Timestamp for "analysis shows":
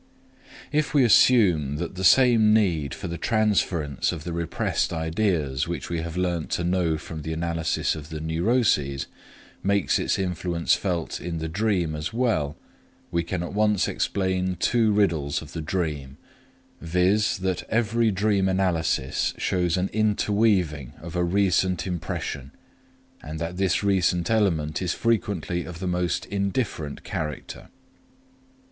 18.49-19.77